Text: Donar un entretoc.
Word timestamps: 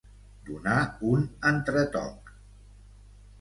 Donar 0.45 0.77
un 1.09 1.27
entretoc. 1.51 2.33